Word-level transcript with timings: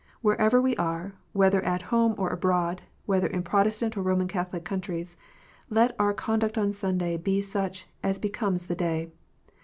Wherever 0.21 0.59
we 0.59 0.75
are, 0.77 1.13
whether 1.31 1.63
at 1.63 1.83
home 1.93 2.15
or 2.17 2.31
abroad, 2.31 2.81
whether 3.05 3.27
in 3.27 3.43
Protestant 3.43 3.95
or 3.95 4.01
Roman 4.01 4.27
Catholic 4.27 4.63
countries, 4.65 5.15
let 5.69 5.95
our 5.99 6.11
con 6.11 6.39
duct 6.39 6.57
on 6.57 6.73
Sunday 6.73 7.17
be 7.17 7.39
such 7.39 7.85
as 8.01 8.17
becomes 8.17 8.65
the 8.65 8.73
day. 8.75 9.11